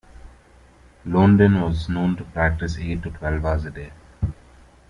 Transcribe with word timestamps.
Londin 1.05 1.61
was 1.61 1.87
known 1.87 2.15
to 2.15 2.23
practice 2.23 2.79
eight 2.79 3.03
to 3.03 3.11
twelve 3.11 3.45
hours 3.45 3.65
a 3.65 3.69
day. 3.69 3.91